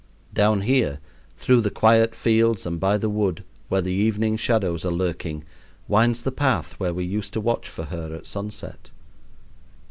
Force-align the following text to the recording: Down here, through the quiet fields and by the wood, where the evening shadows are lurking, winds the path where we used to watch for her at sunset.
Down 0.33 0.61
here, 0.61 0.97
through 1.37 1.61
the 1.61 1.69
quiet 1.69 2.15
fields 2.15 2.65
and 2.65 2.79
by 2.79 2.97
the 2.97 3.07
wood, 3.07 3.43
where 3.69 3.83
the 3.83 3.93
evening 3.93 4.35
shadows 4.35 4.83
are 4.83 4.89
lurking, 4.91 5.43
winds 5.87 6.23
the 6.23 6.31
path 6.31 6.73
where 6.79 6.91
we 6.91 7.03
used 7.05 7.33
to 7.33 7.39
watch 7.39 7.69
for 7.69 7.83
her 7.83 8.15
at 8.15 8.25
sunset. 8.25 8.89